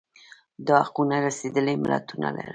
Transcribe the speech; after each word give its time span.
دا 0.67 0.77
حقونه 0.87 1.17
رسېدلي 1.25 1.75
ملتونه 1.83 2.27
لرل 2.35 2.49